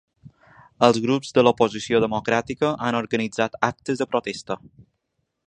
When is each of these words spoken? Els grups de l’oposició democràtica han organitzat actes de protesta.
Els 0.87 0.99
grups 1.03 1.35
de 1.35 1.43
l’oposició 1.47 2.01
democràtica 2.05 2.73
han 2.89 2.99
organitzat 3.03 3.61
actes 3.69 4.03
de 4.03 4.09
protesta. 4.15 4.61